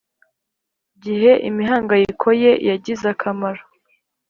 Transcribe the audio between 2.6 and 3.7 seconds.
yagize akamaro